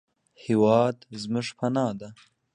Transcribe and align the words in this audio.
هېواد 0.43 0.97
زموږ 1.21 1.47
پناه 1.57 1.93
دی 1.99 2.09